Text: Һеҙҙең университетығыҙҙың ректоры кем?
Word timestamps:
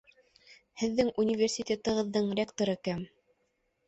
Һеҙҙең 0.83 1.11
университетығыҙҙың 1.23 2.31
ректоры 2.39 2.75
кем? 2.89 3.05